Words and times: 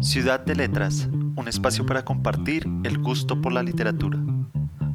Ciudad 0.00 0.38
de 0.38 0.54
Letras, 0.54 1.08
un 1.34 1.48
espacio 1.48 1.84
para 1.84 2.04
compartir 2.04 2.68
el 2.84 2.98
gusto 2.98 3.42
por 3.42 3.52
la 3.52 3.64
literatura. 3.64 4.16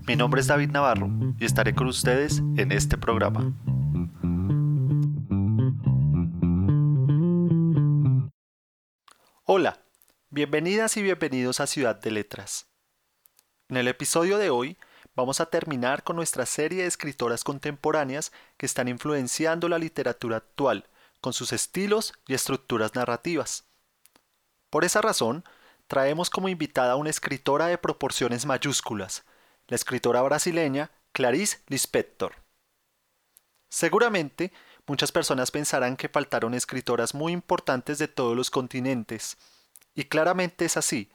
Mi 0.08 0.16
nombre 0.16 0.40
es 0.40 0.48
David 0.48 0.70
Navarro 0.70 1.10
y 1.38 1.44
estaré 1.44 1.76
con 1.76 1.88
ustedes 1.88 2.38
en 2.56 2.72
este 2.72 2.98
programa. 2.98 3.54
Hola, 9.44 9.78
bienvenidas 10.30 10.96
y 10.96 11.04
bienvenidos 11.04 11.60
a 11.60 11.68
Ciudad 11.68 12.00
de 12.00 12.12
Letras. 12.12 12.68
En 13.68 13.76
el 13.76 13.90
episodio 13.90 14.38
de 14.38 14.52
hoy 14.52 14.78
vamos 15.18 15.42
a 15.42 15.48
terminar 15.48 16.04
con 16.04 16.16
nuestra 16.16 16.46
serie 16.46 16.84
de 16.84 16.88
escritoras 16.88 17.44
contemporáneas 17.44 18.32
que 18.56 18.66
están 18.66 18.88
influenciando 18.88 19.68
la 19.68 19.80
literatura 19.80 20.38
actual 20.38 20.88
con 21.20 21.34
sus 21.34 21.52
estilos 21.52 22.14
y 22.26 22.36
estructuras 22.36 22.96
narrativas. 22.96 23.73
Por 24.74 24.86
esa 24.86 25.02
razón, 25.02 25.46
traemos 25.86 26.32
como 26.32 26.50
invitada 26.50 26.94
a 26.94 26.96
una 26.96 27.12
escritora 27.12 27.68
de 27.68 27.78
proporciones 27.78 28.48
mayúsculas, 28.48 29.24
la 29.68 29.76
escritora 29.76 30.20
brasileña 30.24 30.90
Clarice 31.12 31.60
Lispector. 31.68 32.34
Seguramente, 33.70 34.52
muchas 34.88 35.12
personas 35.12 35.52
pensarán 35.52 35.96
que 35.96 36.10
faltaron 36.10 36.56
escritoras 36.56 37.14
muy 37.14 37.34
importantes 37.34 38.00
de 38.00 38.08
todos 38.08 38.36
los 38.36 38.50
continentes, 38.50 39.38
y 39.94 40.06
claramente 40.06 40.66
es 40.66 40.76
así, 40.76 41.12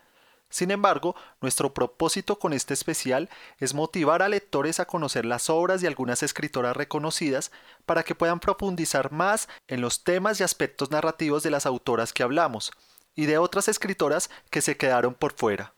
sin 0.51 0.71
embargo, 0.71 1.17
nuestro 1.41 1.75
propósito 1.75 2.39
con 2.39 2.53
este 2.53 2.75
especial 2.75 3.29
es 3.59 3.75
motivar 3.75 4.23
a 4.23 4.29
lectores 4.29 4.79
a 4.79 4.85
conocer 4.85 5.25
las 5.25 5.51
obras 5.51 5.81
de 5.81 5.89
algunas 5.89 6.23
escritoras 6.23 6.77
reconocidas 6.77 7.51
para 7.87 8.05
que 8.05 8.15
puedan 8.15 8.39
profundizar 8.39 9.11
más 9.11 9.49
en 9.67 9.81
los 9.81 10.05
temas 10.05 10.39
y 10.39 10.45
aspectos 10.45 10.93
narrativos 10.93 11.43
de 11.43 11.51
las 11.51 11.67
autoras 11.67 12.13
que 12.13 12.23
hablamos 12.23 12.71
y 13.19 13.27
de 13.27 13.37
otras 13.37 13.67
escritoras 13.67 14.31
que 14.49 14.63
se 14.63 14.77
quedaron 14.77 15.13
por 15.13 15.33
fuera. 15.33 15.75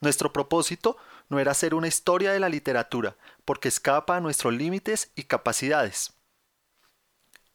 Nuestro 0.00 0.32
propósito 0.32 0.96
no 1.28 1.38
era 1.38 1.50
hacer 1.50 1.74
una 1.74 1.86
historia 1.86 2.32
de 2.32 2.40
la 2.40 2.48
literatura, 2.48 3.14
porque 3.44 3.68
escapa 3.68 4.16
a 4.16 4.20
nuestros 4.20 4.54
límites 4.54 5.12
y 5.14 5.24
capacidades. 5.24 6.14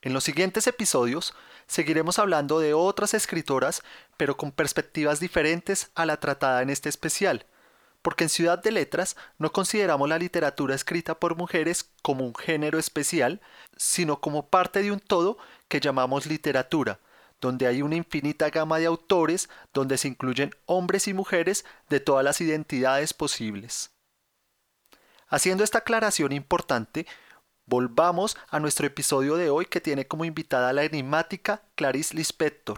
En 0.04 0.14
los 0.14 0.24
siguientes 0.24 0.68
episodios 0.68 1.34
seguiremos 1.66 2.20
hablando 2.20 2.60
de 2.60 2.76
otras 2.76 3.16
escritoras, 3.16 3.82
pero 4.18 4.38
con 4.38 4.52
perspectivas 4.52 5.20
diferentes 5.20 5.90
a 5.96 6.06
la 6.06 6.20
tratada 6.20 6.62
en 6.62 6.70
este 6.70 6.88
especial, 6.88 7.48
porque 8.04 8.26
en 8.26 8.30
Ciudad 8.30 8.62
de 8.62 8.72
Letras 8.72 9.18
no 9.40 9.52
consideramos 9.52 10.08
la 10.08 10.20
literatura 10.20 10.76
escrita 10.76 11.20
por 11.20 11.36
mujeres 11.36 11.90
como 12.04 12.24
un 12.24 12.36
género 12.36 12.78
especial, 12.78 13.42
sino 13.78 14.22
como 14.22 14.46
parte 14.46 14.84
de 14.84 14.92
un 14.92 15.00
todo 15.00 15.40
que 15.70 15.80
llamamos 15.80 16.28
literatura, 16.28 17.00
donde 17.42 17.68
hay 17.68 17.82
una 17.82 17.96
infinita 17.96 18.50
gama 18.50 18.80
de 18.80 18.86
autores, 18.86 19.50
donde 19.74 19.98
se 19.98 20.08
incluyen 20.08 20.52
hombres 20.66 21.08
y 21.08 21.14
mujeres 21.14 21.66
de 21.90 22.00
todas 22.00 22.24
las 22.24 22.42
identidades 22.42 23.14
posibles. 23.14 23.92
Haciendo 25.28 25.64
esta 25.64 25.80
aclaración 25.80 26.32
importante, 26.32 27.06
Volvamos 27.68 28.38
a 28.50 28.60
nuestro 28.60 28.86
episodio 28.86 29.38
de 29.38 29.50
hoy 29.50 29.66
que 29.66 29.82
tiene 29.82 30.06
como 30.06 30.24
invitada 30.24 30.70
a 30.70 30.74
la 30.74 30.84
enigmática 30.84 31.64
Clarice 31.74 32.16
Lispector. 32.16 32.78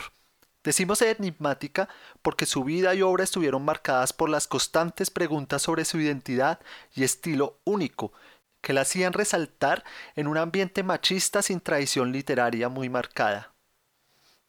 Decimos 0.63 1.02
enigmática 1.02 1.89
porque 2.22 2.45
su 2.45 2.63
vida 2.63 2.95
y 2.95 3.02
obra 3.02 3.25
estuvieron 3.25 3.66
marcadas 3.66 4.13
por 4.13 4.30
las 4.30 4.47
constantes 4.47 5.09
preguntas 5.09 5.61
sobre 5.61 5.83
su 5.83 6.00
identidad 6.00 6.61
y 6.95 7.03
estilo 7.03 7.59
único, 7.66 8.13
que 8.61 8.72
la 8.72 8.81
hacían 8.81 9.11
resaltar 9.11 9.83
en 10.16 10.28
un 10.28 10.38
ambiente 10.38 10.83
machista 10.83 11.41
sin 11.41 11.59
tradición 11.59 12.13
literaria 12.13 12.69
muy 12.69 12.88
marcada. 12.88 13.56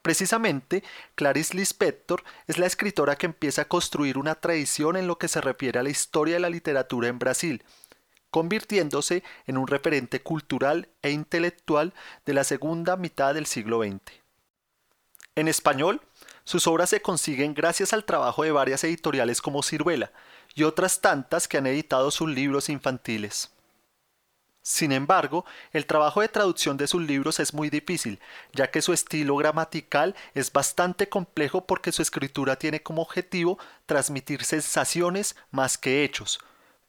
Precisamente, 0.08 0.82
Clarice 1.16 1.54
Lispector 1.54 2.24
es 2.46 2.56
la 2.56 2.64
escritora 2.64 3.16
que 3.16 3.26
empieza 3.26 3.60
a 3.60 3.68
construir 3.68 4.16
una 4.16 4.36
tradición 4.36 4.96
en 4.96 5.06
lo 5.06 5.18
que 5.18 5.28
se 5.28 5.42
refiere 5.42 5.78
a 5.78 5.82
la 5.82 5.90
historia 5.90 6.36
de 6.36 6.40
la 6.40 6.48
literatura 6.48 7.08
en 7.08 7.18
Brasil, 7.18 7.62
convirtiéndose 8.30 9.22
en 9.46 9.58
un 9.58 9.66
referente 9.66 10.22
cultural 10.22 10.88
e 11.02 11.10
intelectual 11.10 11.92
de 12.24 12.32
la 12.32 12.44
segunda 12.44 12.96
mitad 12.96 13.34
del 13.34 13.44
siglo 13.44 13.82
XX. 13.82 14.00
En 15.34 15.46
español, 15.46 16.00
sus 16.44 16.66
obras 16.66 16.88
se 16.88 17.02
consiguen 17.02 17.52
gracias 17.52 17.92
al 17.92 18.06
trabajo 18.06 18.44
de 18.44 18.52
varias 18.52 18.84
editoriales 18.84 19.42
como 19.42 19.62
Ciruela 19.62 20.10
y 20.54 20.62
otras 20.62 21.02
tantas 21.02 21.48
que 21.48 21.58
han 21.58 21.66
editado 21.66 22.10
sus 22.10 22.30
libros 22.30 22.70
infantiles. 22.70 23.50
Sin 24.68 24.92
embargo, 24.92 25.46
el 25.72 25.86
trabajo 25.86 26.20
de 26.20 26.28
traducción 26.28 26.76
de 26.76 26.86
sus 26.86 27.00
libros 27.00 27.40
es 27.40 27.54
muy 27.54 27.70
difícil, 27.70 28.20
ya 28.52 28.70
que 28.70 28.82
su 28.82 28.92
estilo 28.92 29.34
gramatical 29.36 30.14
es 30.34 30.52
bastante 30.52 31.08
complejo 31.08 31.66
porque 31.66 31.90
su 31.90 32.02
escritura 32.02 32.56
tiene 32.56 32.82
como 32.82 33.00
objetivo 33.00 33.58
transmitir 33.86 34.44
sensaciones 34.44 35.36
más 35.50 35.78
que 35.78 36.04
hechos, 36.04 36.38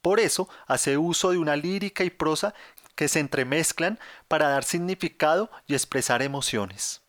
por 0.02 0.20
eso 0.20 0.50
hace 0.68 0.98
uso 0.98 1.32
de 1.32 1.38
una 1.38 1.56
lírica 1.56 2.04
y 2.04 2.10
prosa 2.10 2.54
que 2.96 3.08
se 3.08 3.22
entremezclan 3.22 3.98
para 4.28 4.50
dar 4.50 4.66
significado 4.66 5.50
y 5.66 5.74
expresar 5.74 6.22
emociones. 6.22 7.02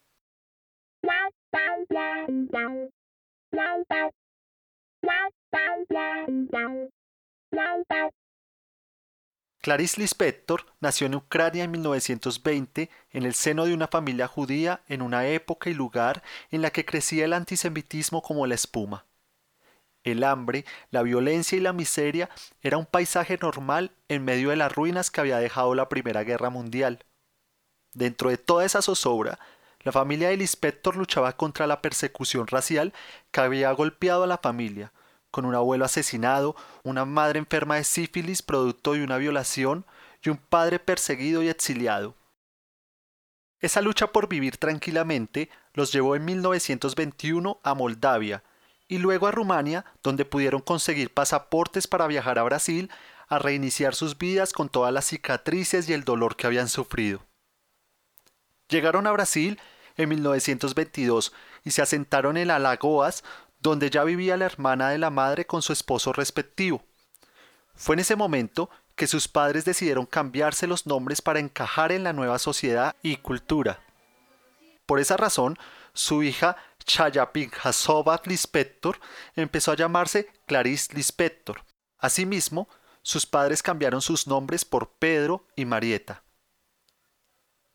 Clarice 9.60 10.00
Lispector 10.00 10.65
nació 10.81 11.06
en 11.06 11.15
Ucrania 11.15 11.65
en 11.65 11.71
1920 11.71 12.88
en 13.10 13.22
el 13.25 13.34
seno 13.34 13.66
de 13.66 13.75
una 13.75 13.88
familia 13.88 14.26
judía 14.26 14.81
en 14.88 15.03
una 15.03 15.26
época 15.26 15.69
y 15.69 15.75
lugar 15.75 16.22
en 16.50 16.62
la 16.62 16.71
que 16.71 16.87
crecía 16.87 17.26
el 17.26 17.34
antisemitismo 17.34 18.22
como 18.22 18.47
la 18.47 18.54
espuma. 18.54 19.04
El 20.03 20.25
hambre, 20.25 20.65
la 20.91 21.03
violencia 21.03 21.59
y 21.59 21.60
la 21.60 21.75
miseria 21.75 22.31
era 22.62 22.78
un 22.78 22.87
paisaje 22.87 23.37
normal 23.37 23.93
en 24.09 24.25
medio 24.25 24.48
de 24.48 24.56
las 24.56 24.75
ruinas 24.75 25.10
que 25.10 25.21
había 25.21 25.37
dejado 25.37 25.75
la 25.75 25.91
Primera 25.91 26.25
Guerra 26.25 26.48
Mundial. 26.48 27.04
Dentro 27.92 28.31
de 28.31 28.38
toda 28.38 28.65
esa 28.65 28.81
zozobra, 28.81 29.38
la 29.82 29.92
familia 29.92 30.31
del 30.31 30.41
inspector 30.41 30.97
luchaba 30.97 31.37
contra 31.37 31.66
la 31.66 31.82
persecución 31.82 32.47
racial 32.47 32.94
que 33.31 33.42
había 33.42 33.71
golpeado 33.72 34.22
a 34.25 34.27
la 34.27 34.38
familia, 34.38 34.91
con 35.30 35.44
un 35.44 35.54
abuelo 35.54 35.84
asesinado, 35.84 36.56
una 36.82 37.04
madre 37.04 37.38
enferma 37.38 37.76
de 37.76 37.84
sífilis 37.84 38.42
producto 38.42 38.92
de 38.94 39.04
una 39.04 39.18
violación 39.18 39.84
y 40.22 40.30
un 40.30 40.36
padre 40.36 40.78
perseguido 40.78 41.42
y 41.42 41.48
exiliado. 41.48 42.14
Esa 43.60 43.80
lucha 43.80 44.08
por 44.08 44.28
vivir 44.28 44.56
tranquilamente 44.56 45.50
los 45.74 45.92
llevó 45.92 46.16
en 46.16 46.24
1921 46.24 47.60
a 47.62 47.74
Moldavia, 47.74 48.42
y 48.91 48.98
luego 48.98 49.28
a 49.28 49.30
Rumania, 49.30 49.84
donde 50.02 50.24
pudieron 50.24 50.60
conseguir 50.60 51.14
pasaportes 51.14 51.86
para 51.86 52.08
viajar 52.08 52.41
a 52.41 52.42
Brasil 52.42 52.91
a 53.28 53.38
reiniciar 53.38 53.94
sus 53.94 54.18
vidas 54.18 54.52
con 54.52 54.68
todas 54.68 54.92
las 54.92 55.04
cicatrices 55.04 55.88
y 55.88 55.92
el 55.92 56.02
dolor 56.02 56.34
que 56.34 56.48
habían 56.48 56.68
sufrido. 56.68 57.20
Llegaron 58.68 59.06
a 59.06 59.12
Brasil 59.12 59.60
en 59.97 60.08
1922 60.08 61.32
y 61.64 61.70
se 61.70 61.82
asentaron 61.82 62.36
en 62.36 62.50
Alagoas, 62.50 63.22
donde 63.60 63.91
ya 63.91 64.04
vivía 64.04 64.37
la 64.37 64.47
hermana 64.47 64.91
de 64.91 64.98
la 64.98 65.10
madre 65.10 65.47
con 65.47 65.62
su 65.62 65.72
esposo 65.72 66.12
respectivo. 66.12 66.82
Fue 67.75 67.94
en 67.94 68.00
ese 68.00 68.16
momento 68.16 68.71
que 68.94 69.06
sus 69.06 69.28
padres 69.28 69.65
decidieron 69.65 70.06
cambiarse 70.06 70.66
los 70.66 70.87
nombres 70.87 71.22
para 71.22 71.41
encajar 71.41 71.93
en 71.93 72.04
la 72.04 72.12
nueva 72.12 72.38
sociedad 72.38 72.97
y 73.03 73.16
cultura. 73.16 73.81
Por 74.84 75.00
esa 75.00 75.16
razón, 75.16 75.59
su 75.93 76.22
hija 76.22 76.56
Chayapinkhasova 76.84 78.21
Lispector 78.25 78.98
empezó 79.37 79.72
a 79.72 79.77
llamarse 79.77 80.28
Clarice 80.47 80.94
Lispector. 80.94 81.65
Asimismo, 81.98 82.69
sus 83.03 83.27
padres 83.27 83.62
cambiaron 83.62 84.03
sus 84.03 84.27
nombres 84.27 84.65
por 84.65 84.92
Pedro 84.92 85.47
y 85.56 85.65
Marieta. 85.65 86.22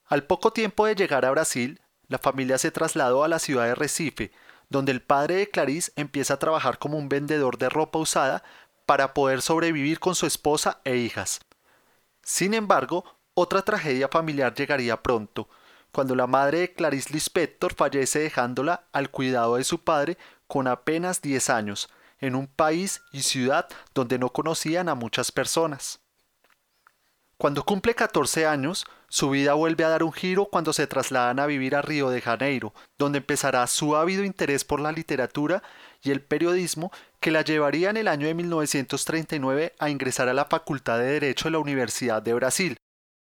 Al 0.06 0.24
poco 0.24 0.52
tiempo 0.52 0.86
de 0.86 0.96
llegar 0.96 1.26
a 1.26 1.32
Brasil, 1.32 1.82
la 2.08 2.20
familia 2.20 2.58
se 2.58 2.72
trasladó 2.72 3.24
a 3.24 3.28
la 3.28 3.40
ciudad 3.40 3.66
de 3.66 3.76
Recife, 3.76 4.32
donde 4.70 4.92
el 4.92 5.02
padre 5.02 5.36
de 5.36 5.50
Clarice 5.50 5.92
empieza 5.96 6.36
a 6.36 6.40
trabajar 6.40 6.80
como 6.80 6.98
un 6.98 7.10
vendedor 7.10 7.58
de 7.58 7.70
ropa 7.70 8.00
usada 8.00 8.44
para 8.86 9.14
poder 9.14 9.42
sobrevivir 9.42 10.00
con 10.00 10.16
su 10.16 10.26
esposa 10.26 10.82
e 10.84 10.98
hijas. 10.98 11.40
Sin 12.22 12.54
embargo, 12.54 13.04
otra 13.34 13.62
tragedia 13.62 14.08
familiar 14.08 14.54
llegaría 14.54 15.02
pronto, 15.02 15.50
cuando 15.92 16.16
la 16.16 16.28
madre 16.28 16.60
de 16.60 16.74
Clarice 16.74 17.14
Lispector 17.14 17.74
fallece 17.74 18.20
dejándola 18.20 18.88
al 18.92 19.10
cuidado 19.12 19.56
de 19.56 19.64
su 19.64 19.84
padre 19.84 20.18
con 20.48 20.68
apenas 20.68 21.22
10 21.22 21.50
años, 21.50 21.90
en 22.20 22.36
un 22.36 22.48
país 22.48 23.02
y 23.12 23.22
ciudad 23.24 23.68
donde 23.94 24.20
no 24.20 24.30
conocían 24.30 24.90
a 24.90 24.96
muchas 24.96 25.32
personas. 25.32 26.00
Cuando 27.38 27.64
cumple 27.64 27.96
14 27.96 28.46
años, 28.46 28.86
su 29.16 29.30
vida 29.30 29.54
vuelve 29.54 29.86
a 29.86 29.88
dar 29.88 30.04
un 30.04 30.12
giro 30.12 30.44
cuando 30.44 30.74
se 30.74 30.88
trasladan 30.88 31.40
a 31.40 31.46
vivir 31.46 31.78
a 31.78 31.82
Río 31.82 32.10
de 32.10 32.20
Janeiro, 32.20 32.74
donde 32.98 33.20
empezará 33.20 33.66
su 33.66 33.96
ávido 33.96 34.26
interés 34.26 34.66
por 34.66 34.82
la 34.82 34.92
literatura 34.92 35.64
y 36.04 36.12
el 36.12 36.20
periodismo 36.20 36.92
que 37.22 37.32
la 37.32 37.42
llevaría 37.42 37.90
en 37.92 37.96
el 37.96 38.10
año 38.10 38.28
de 38.28 38.34
1939 38.34 39.74
a 39.80 39.90
ingresar 39.90 40.28
a 40.28 40.34
la 40.34 40.44
Facultad 40.44 41.00
de 41.00 41.06
Derecho 41.06 41.46
de 41.46 41.52
la 41.52 41.60
Universidad 41.60 42.22
de 42.22 42.34
Brasil, 42.34 42.78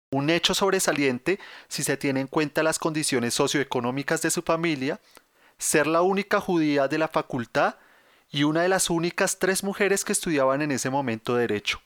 un 0.10 0.32
hecho 0.32 0.56
sobresaliente 0.56 1.40
si 1.68 1.84
se 1.84 1.96
tiene 1.96 2.22
en 2.22 2.28
cuenta 2.28 2.64
las 2.64 2.80
condiciones 2.80 3.36
socioeconómicas 3.36 4.24
de 4.24 4.32
su 4.32 4.42
familia, 4.42 5.00
ser 5.60 5.86
la 5.86 6.02
única 6.02 6.40
judía 6.40 6.88
de 6.88 6.98
la 6.98 7.08
facultad 7.08 7.76
y 8.32 8.46
una 8.46 8.64
de 8.64 8.70
las 8.70 8.90
únicas 8.90 9.38
tres 9.38 9.64
mujeres 9.64 10.04
que 10.04 10.14
estudiaban 10.14 10.64
en 10.64 10.72
ese 10.72 10.90
momento 10.90 11.36
derecho. 11.36 11.84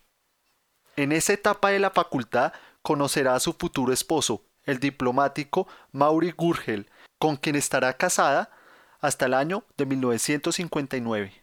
En 0.95 1.11
esa 1.11 1.33
etapa 1.33 1.71
de 1.71 1.79
la 1.79 1.91
facultad 1.91 2.53
conocerá 2.87 3.35
a 3.35 3.41
su 3.41 3.51
futuro 3.51 3.91
esposo, 3.91 4.45
el 4.63 4.79
diplomático 4.79 5.67
Mauri 5.91 6.31
Gurgel, 6.31 6.89
con 7.19 7.35
quien 7.35 7.57
estará 7.57 7.97
casada 7.97 8.49
hasta 9.01 9.25
el 9.25 9.33
año 9.33 9.65
de 9.75 9.85
1959. 9.85 11.33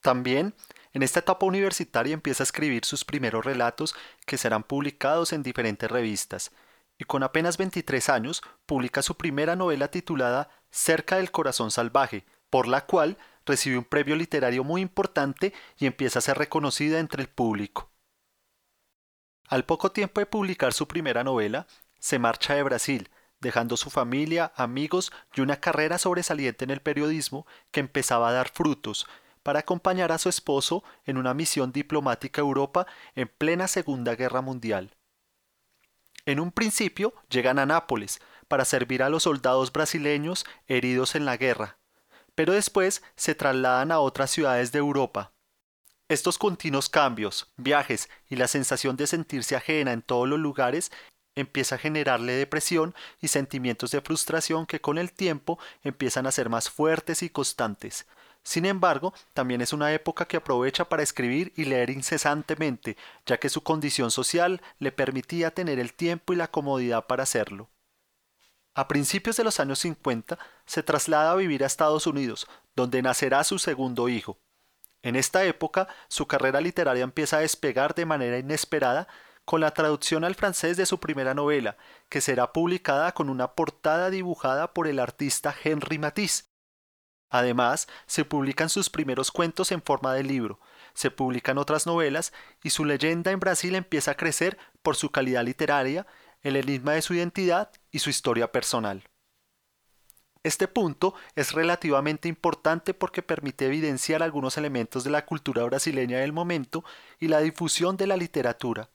También 0.00 0.52
en 0.94 1.04
esta 1.04 1.20
etapa 1.20 1.46
universitaria 1.46 2.12
empieza 2.12 2.42
a 2.42 2.48
escribir 2.50 2.84
sus 2.84 3.04
primeros 3.04 3.44
relatos 3.44 3.94
que 4.26 4.36
serán 4.36 4.64
publicados 4.64 5.32
en 5.32 5.44
diferentes 5.44 5.88
revistas, 5.88 6.50
y 6.98 7.04
con 7.04 7.22
apenas 7.22 7.56
23 7.56 8.08
años 8.08 8.42
publica 8.66 9.00
su 9.00 9.16
primera 9.16 9.54
novela 9.54 9.92
titulada 9.92 10.50
Cerca 10.72 11.18
del 11.18 11.30
Corazón 11.30 11.70
Salvaje, 11.70 12.26
por 12.50 12.66
la 12.66 12.84
cual 12.84 13.16
recibe 13.46 13.78
un 13.78 13.84
premio 13.84 14.16
literario 14.16 14.64
muy 14.64 14.80
importante 14.80 15.54
y 15.78 15.86
empieza 15.86 16.18
a 16.18 16.22
ser 16.22 16.36
reconocida 16.36 16.98
entre 16.98 17.22
el 17.22 17.28
público. 17.28 17.93
Al 19.54 19.64
poco 19.64 19.92
tiempo 19.92 20.20
de 20.20 20.26
publicar 20.26 20.72
su 20.72 20.88
primera 20.88 21.22
novela, 21.22 21.68
se 22.00 22.18
marcha 22.18 22.56
de 22.56 22.64
Brasil, 22.64 23.08
dejando 23.38 23.76
su 23.76 23.88
familia, 23.88 24.52
amigos 24.56 25.12
y 25.32 25.42
una 25.42 25.60
carrera 25.60 25.96
sobresaliente 25.98 26.64
en 26.64 26.72
el 26.72 26.80
periodismo 26.80 27.46
que 27.70 27.78
empezaba 27.78 28.28
a 28.28 28.32
dar 28.32 28.48
frutos, 28.48 29.06
para 29.44 29.60
acompañar 29.60 30.10
a 30.10 30.18
su 30.18 30.28
esposo 30.28 30.82
en 31.04 31.18
una 31.18 31.34
misión 31.34 31.70
diplomática 31.70 32.40
a 32.40 32.42
Europa 32.42 32.88
en 33.14 33.28
plena 33.28 33.68
Segunda 33.68 34.16
Guerra 34.16 34.40
Mundial. 34.40 34.96
En 36.26 36.40
un 36.40 36.50
principio 36.50 37.14
llegan 37.28 37.60
a 37.60 37.66
Nápoles 37.66 38.20
para 38.48 38.64
servir 38.64 39.04
a 39.04 39.08
los 39.08 39.22
soldados 39.22 39.72
brasileños 39.72 40.46
heridos 40.66 41.14
en 41.14 41.26
la 41.26 41.36
guerra, 41.36 41.78
pero 42.34 42.54
después 42.54 43.04
se 43.14 43.36
trasladan 43.36 43.92
a 43.92 44.00
otras 44.00 44.32
ciudades 44.32 44.72
de 44.72 44.80
Europa. 44.80 45.33
Estos 46.08 46.36
continuos 46.36 46.90
cambios, 46.90 47.50
viajes 47.56 48.10
y 48.28 48.36
la 48.36 48.46
sensación 48.46 48.94
de 48.96 49.06
sentirse 49.06 49.56
ajena 49.56 49.92
en 49.92 50.02
todos 50.02 50.28
los 50.28 50.38
lugares 50.38 50.92
empieza 51.34 51.76
a 51.76 51.78
generarle 51.78 52.34
depresión 52.34 52.94
y 53.22 53.28
sentimientos 53.28 53.90
de 53.90 54.02
frustración 54.02 54.66
que 54.66 54.82
con 54.82 54.98
el 54.98 55.12
tiempo 55.12 55.58
empiezan 55.82 56.26
a 56.26 56.32
ser 56.32 56.50
más 56.50 56.68
fuertes 56.68 57.22
y 57.22 57.30
constantes. 57.30 58.06
Sin 58.42 58.66
embargo, 58.66 59.14
también 59.32 59.62
es 59.62 59.72
una 59.72 59.94
época 59.94 60.26
que 60.26 60.36
aprovecha 60.36 60.90
para 60.90 61.02
escribir 61.02 61.54
y 61.56 61.64
leer 61.64 61.88
incesantemente, 61.88 62.98
ya 63.24 63.38
que 63.38 63.48
su 63.48 63.62
condición 63.62 64.10
social 64.10 64.60
le 64.78 64.92
permitía 64.92 65.54
tener 65.54 65.78
el 65.78 65.94
tiempo 65.94 66.34
y 66.34 66.36
la 66.36 66.50
comodidad 66.50 67.06
para 67.06 67.22
hacerlo. 67.22 67.70
A 68.74 68.88
principios 68.88 69.38
de 69.38 69.44
los 69.44 69.58
años 69.58 69.78
50 69.78 70.38
se 70.66 70.82
traslada 70.82 71.32
a 71.32 71.36
vivir 71.36 71.64
a 71.64 71.66
Estados 71.66 72.06
Unidos, 72.06 72.46
donde 72.76 73.00
nacerá 73.00 73.42
su 73.42 73.58
segundo 73.58 74.10
hijo. 74.10 74.38
En 75.04 75.16
esta 75.16 75.44
época, 75.44 75.86
su 76.08 76.26
carrera 76.26 76.62
literaria 76.62 77.04
empieza 77.04 77.36
a 77.36 77.40
despegar 77.40 77.94
de 77.94 78.06
manera 78.06 78.38
inesperada 78.38 79.06
con 79.44 79.60
la 79.60 79.72
traducción 79.72 80.24
al 80.24 80.34
francés 80.34 80.78
de 80.78 80.86
su 80.86 80.98
primera 80.98 81.34
novela, 81.34 81.76
que 82.08 82.22
será 82.22 82.54
publicada 82.54 83.12
con 83.12 83.28
una 83.28 83.52
portada 83.52 84.08
dibujada 84.08 84.72
por 84.72 84.88
el 84.88 84.98
artista 84.98 85.54
Henry 85.62 85.98
Matisse. 85.98 86.46
Además, 87.28 87.86
se 88.06 88.24
publican 88.24 88.70
sus 88.70 88.88
primeros 88.88 89.30
cuentos 89.30 89.72
en 89.72 89.82
forma 89.82 90.14
de 90.14 90.22
libro, 90.22 90.58
se 90.94 91.10
publican 91.10 91.58
otras 91.58 91.86
novelas 91.86 92.32
y 92.62 92.70
su 92.70 92.86
leyenda 92.86 93.30
en 93.30 93.40
Brasil 93.40 93.74
empieza 93.74 94.12
a 94.12 94.16
crecer 94.16 94.56
por 94.82 94.96
su 94.96 95.10
calidad 95.10 95.44
literaria, 95.44 96.06
el 96.40 96.56
enigma 96.56 96.92
de 96.92 97.02
su 97.02 97.12
identidad 97.12 97.70
y 97.90 97.98
su 97.98 98.08
historia 98.08 98.52
personal. 98.52 99.04
Este 100.44 100.68
punto 100.68 101.14
es 101.36 101.52
relativamente 101.52 102.28
importante 102.28 102.92
porque 102.92 103.22
permite 103.22 103.64
evidenciar 103.64 104.22
algunos 104.22 104.58
elementos 104.58 105.02
de 105.02 105.08
la 105.08 105.24
cultura 105.24 105.64
brasileña 105.64 106.18
del 106.18 106.34
momento 106.34 106.84
y 107.18 107.28
la 107.28 107.40
difusión 107.40 107.96
de 107.96 108.06
la 108.06 108.18
literatura. 108.18 108.90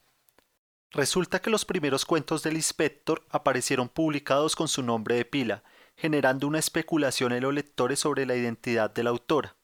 Resulta 0.92 1.42
que 1.42 1.50
los 1.50 1.64
primeros 1.64 2.04
cuentos 2.04 2.44
del 2.44 2.54
inspector 2.54 3.26
aparecieron 3.30 3.88
publicados 3.88 4.54
con 4.54 4.68
su 4.68 4.84
nombre 4.84 5.16
de 5.16 5.24
pila, 5.24 5.64
generando 5.96 6.46
una 6.46 6.60
especulación 6.60 7.32
en 7.32 7.42
los 7.42 7.52
lectores 7.52 7.98
sobre 7.98 8.26
la 8.26 8.36
identidad 8.36 8.88
de 8.88 9.02
la 9.02 9.10
autora. 9.10 9.56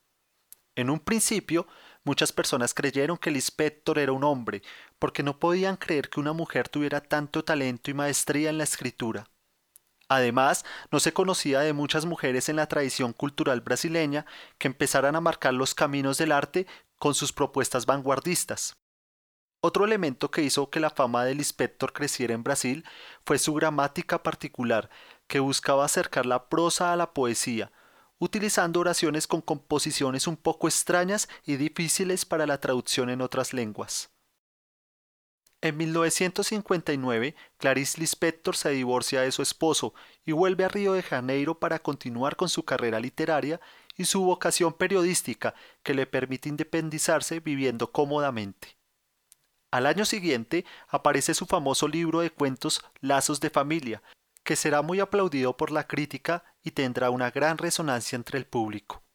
En 0.75 0.89
un 0.89 0.99
principio, 0.99 1.67
muchas 2.03 2.33
personas 2.33 2.73
creyeron 2.73 3.17
que 3.17 3.29
el 3.29 3.37
inspector 3.37 3.97
era 3.97 4.11
un 4.11 4.25
hombre, 4.25 4.61
porque 4.99 5.23
no 5.23 5.39
podían 5.39 5.77
creer 5.77 6.09
que 6.09 6.19
una 6.19 6.33
mujer 6.33 6.67
tuviera 6.67 6.99
tanto 6.99 7.45
talento 7.45 7.91
y 7.91 7.93
maestría 7.93 8.49
en 8.49 8.57
la 8.57 8.65
escritura. 8.65 9.29
Además, 10.09 10.63
no 10.91 10.99
se 10.99 11.13
conocía 11.13 11.59
de 11.59 11.73
muchas 11.73 12.05
mujeres 12.05 12.47
en 12.47 12.55
la 12.55 12.67
tradición 12.67 13.11
cultural 13.13 13.61
brasileña 13.61 14.25
que 14.57 14.67
empezaran 14.67 15.15
a 15.15 15.21
marcar 15.21 15.53
los 15.53 15.75
caminos 15.75 16.17
del 16.17 16.31
arte 16.31 16.65
con 16.97 17.13
sus 17.13 17.33
propuestas 17.33 17.85
vanguardistas. 17.85 18.77
Otro 19.59 19.85
elemento 19.85 20.31
que 20.31 20.43
hizo 20.43 20.69
que 20.69 20.79
la 20.79 20.91
fama 20.91 21.25
del 21.25 21.39
inspector 21.39 21.91
creciera 21.91 22.33
en 22.33 22.43
Brasil 22.43 22.85
fue 23.25 23.37
su 23.37 23.53
gramática 23.53 24.23
particular, 24.23 24.89
que 25.27 25.39
buscaba 25.39 25.83
acercar 25.83 26.25
la 26.25 26.47
prosa 26.47 26.93
a 26.93 26.95
la 26.95 27.13
poesía, 27.13 27.71
utilizando 28.19 28.79
oraciones 28.79 29.27
con 29.27 29.41
composiciones 29.41 30.27
un 30.27 30.37
poco 30.37 30.67
extrañas 30.67 31.27
y 31.43 31.57
difíciles 31.57 32.23
para 32.23 32.45
la 32.45 32.59
traducción 32.59 33.09
en 33.09 33.21
otras 33.21 33.51
lenguas. 33.51 34.11
En 35.61 35.75
1959, 35.75 37.35
Clarice 37.57 37.99
Lispector 37.99 38.55
se 38.55 38.69
divorcia 38.69 39.21
de 39.21 39.31
su 39.31 39.41
esposo 39.41 39.95
y 40.23 40.31
vuelve 40.31 40.65
a 40.65 40.67
Río 40.67 40.93
de 40.93 41.01
Janeiro 41.01 41.57
para 41.57 41.79
continuar 41.79 42.35
con 42.35 42.47
su 42.47 42.63
carrera 42.63 42.99
literaria 42.99 43.59
y 43.95 44.05
su 44.05 44.23
vocación 44.23 44.73
periodística 44.73 45.55
que 45.81 45.95
le 45.95 46.05
permite 46.05 46.47
independizarse 46.47 47.39
viviendo 47.39 47.91
cómodamente. 47.91 48.77
Al 49.71 49.87
año 49.87 50.05
siguiente 50.05 50.63
aparece 50.87 51.33
su 51.33 51.47
famoso 51.47 51.87
libro 51.87 52.19
de 52.19 52.29
cuentos 52.29 52.85
Lazos 53.01 53.39
de 53.39 53.49
Familia, 53.49 54.03
que 54.43 54.55
será 54.55 54.83
muy 54.83 54.99
aplaudido 54.99 55.57
por 55.57 55.71
la 55.71 55.87
crítica 55.87 56.45
y 56.63 56.71
tendrá 56.71 57.09
una 57.09 57.31
gran 57.31 57.57
resonancia 57.57 58.15
entre 58.15 58.37
el 58.37 58.45
público. 58.45 59.06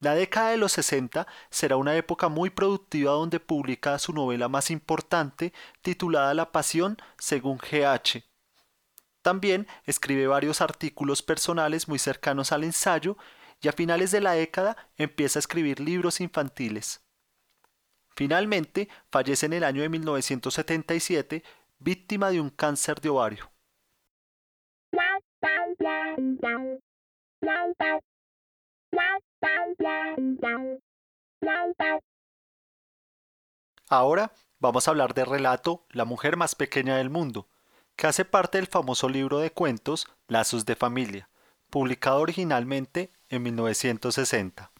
La 0.00 0.14
década 0.14 0.50
de 0.50 0.58
los 0.58 0.72
60 0.72 1.26
será 1.48 1.76
una 1.76 1.96
época 1.96 2.28
muy 2.28 2.50
productiva 2.50 3.12
donde 3.12 3.40
publica 3.40 3.98
su 3.98 4.12
novela 4.12 4.48
más 4.48 4.70
importante 4.70 5.54
titulada 5.80 6.34
La 6.34 6.52
Pasión 6.52 6.98
según 7.18 7.58
GH. 7.58 8.22
También 9.22 9.66
escribe 9.84 10.26
varios 10.26 10.60
artículos 10.60 11.22
personales 11.22 11.88
muy 11.88 11.98
cercanos 11.98 12.52
al 12.52 12.64
ensayo 12.64 13.16
y 13.60 13.68
a 13.68 13.72
finales 13.72 14.10
de 14.10 14.20
la 14.20 14.32
década 14.32 14.76
empieza 14.98 15.38
a 15.38 15.40
escribir 15.40 15.80
libros 15.80 16.20
infantiles. 16.20 17.02
Finalmente, 18.14 18.88
fallece 19.10 19.46
en 19.46 19.54
el 19.54 19.64
año 19.64 19.82
de 19.82 19.88
1977, 19.88 21.42
víctima 21.78 22.30
de 22.30 22.40
un 22.40 22.50
cáncer 22.50 23.00
de 23.00 23.08
ovario. 23.08 23.50
Ahora 33.88 34.32
vamos 34.58 34.86
a 34.86 34.90
hablar 34.90 35.14
del 35.14 35.26
relato 35.26 35.86
La 35.90 36.04
mujer 36.04 36.36
más 36.36 36.54
pequeña 36.54 36.96
del 36.96 37.10
mundo, 37.10 37.48
que 37.94 38.06
hace 38.06 38.24
parte 38.24 38.58
del 38.58 38.66
famoso 38.66 39.08
libro 39.08 39.38
de 39.38 39.52
cuentos 39.52 40.08
Lazos 40.28 40.66
de 40.66 40.76
Familia, 40.76 41.28
publicado 41.70 42.20
originalmente 42.20 43.12
en 43.28 43.42
1960. 43.42 44.70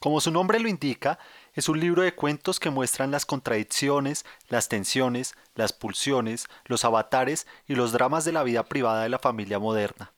Como 0.00 0.22
su 0.22 0.30
nombre 0.30 0.58
lo 0.58 0.68
indica, 0.68 1.18
es 1.52 1.68
un 1.68 1.78
libro 1.78 2.02
de 2.02 2.14
cuentos 2.14 2.58
que 2.58 2.70
muestran 2.70 3.10
las 3.10 3.26
contradicciones, 3.26 4.24
las 4.48 4.68
tensiones, 4.68 5.34
las 5.54 5.74
pulsiones, 5.74 6.48
los 6.64 6.86
avatares 6.86 7.46
y 7.66 7.74
los 7.74 7.92
dramas 7.92 8.24
de 8.24 8.32
la 8.32 8.42
vida 8.42 8.64
privada 8.64 9.02
de 9.02 9.10
la 9.10 9.18
familia 9.18 9.58
moderna. 9.58 10.14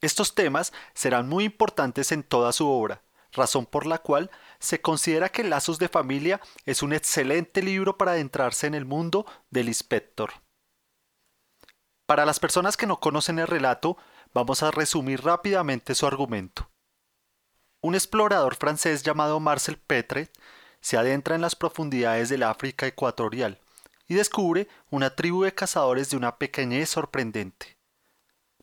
Estos 0.00 0.34
temas 0.34 0.72
serán 0.94 1.28
muy 1.28 1.44
importantes 1.44 2.12
en 2.12 2.22
toda 2.22 2.52
su 2.52 2.68
obra, 2.68 3.02
razón 3.32 3.66
por 3.66 3.86
la 3.86 3.98
cual 3.98 4.30
se 4.60 4.80
considera 4.80 5.28
que 5.28 5.44
Lazos 5.44 5.78
de 5.78 5.88
Familia 5.88 6.40
es 6.66 6.82
un 6.82 6.92
excelente 6.92 7.62
libro 7.62 7.98
para 7.98 8.12
adentrarse 8.12 8.66
en 8.66 8.74
el 8.74 8.84
mundo 8.84 9.26
del 9.50 9.68
inspector. 9.68 10.30
Para 12.06 12.24
las 12.24 12.40
personas 12.40 12.76
que 12.76 12.86
no 12.86 13.00
conocen 13.00 13.38
el 13.38 13.46
relato, 13.46 13.98
vamos 14.32 14.62
a 14.62 14.70
resumir 14.70 15.22
rápidamente 15.22 15.94
su 15.94 16.06
argumento. 16.06 16.70
Un 17.80 17.94
explorador 17.94 18.56
francés 18.56 19.02
llamado 19.02 19.40
Marcel 19.40 19.78
Petre 19.78 20.30
se 20.80 20.96
adentra 20.96 21.34
en 21.34 21.40
las 21.40 21.56
profundidades 21.56 22.28
del 22.28 22.44
África 22.44 22.86
ecuatorial 22.86 23.60
y 24.06 24.14
descubre 24.14 24.68
una 24.90 25.14
tribu 25.14 25.42
de 25.42 25.54
cazadores 25.54 26.10
de 26.10 26.16
una 26.16 26.38
pequeñez 26.38 26.88
sorprendente. 26.88 27.77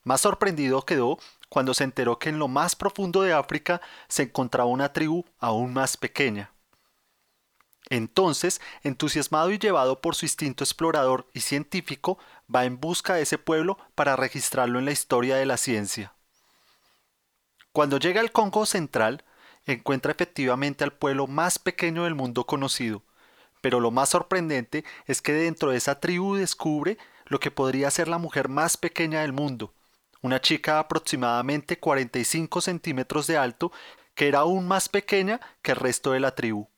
Más 0.06 0.22
sorprendido 0.22 0.84
quedó 0.84 1.18
cuando 1.50 1.74
se 1.74 1.84
enteró 1.84 2.20
que 2.20 2.30
en 2.30 2.38
lo 2.38 2.48
más 2.48 2.76
profundo 2.76 3.24
de 3.24 3.34
África 3.34 3.82
se 4.08 4.24
encontraba 4.24 4.70
una 4.70 4.94
tribu 4.94 5.26
aún 5.40 5.74
más 5.74 5.98
pequeña. 5.98 6.52
Entonces, 7.90 8.62
entusiasmado 8.84 9.52
y 9.52 9.58
llevado 9.58 10.02
por 10.02 10.16
su 10.16 10.26
instinto 10.26 10.64
explorador 10.64 11.28
y 11.34 11.42
científico, 11.42 12.20
va 12.54 12.66
en 12.66 12.80
busca 12.80 13.16
de 13.16 13.24
ese 13.24 13.40
pueblo 13.40 13.80
para 13.96 14.16
registrarlo 14.16 14.78
en 14.78 14.86
la 14.86 14.92
historia 14.92 15.38
de 15.38 15.46
la 15.48 15.58
ciencia. 15.58 16.14
Cuando 17.72 17.98
llega 17.98 18.22
al 18.22 18.32
Congo 18.32 18.68
central, 18.68 19.24
encuentra 19.66 20.12
efectivamente 20.12 20.84
al 20.84 20.94
pueblo 20.94 21.26
más 21.26 21.58
pequeño 21.58 22.04
del 22.04 22.14
mundo 22.14 22.46
conocido, 22.46 23.02
pero 23.62 23.80
lo 23.80 23.90
más 23.90 24.10
sorprendente 24.10 24.86
es 25.08 25.24
que 25.24 25.34
dentro 25.34 25.72
de 25.72 25.78
esa 25.78 26.00
tribu 26.00 26.36
descubre 26.36 27.00
lo 27.26 27.40
que 27.40 27.50
podría 27.50 27.90
ser 27.90 28.08
la 28.08 28.20
mujer 28.20 28.50
más 28.50 28.78
pequeña 28.78 29.22
del 29.22 29.34
mundo, 29.34 29.74
una 30.22 30.42
chica 30.42 30.74
de 30.74 30.80
aproximadamente 30.80 31.80
45 31.80 32.62
centímetros 32.62 33.28
de 33.28 33.38
alto 33.38 33.72
que 34.16 34.28
era 34.28 34.40
aún 34.40 34.68
más 34.68 34.90
pequeña 34.90 35.40
que 35.62 35.72
el 35.72 35.78
resto 35.78 36.12
de 36.12 36.20
la 36.20 36.34
tribu. 36.34 36.70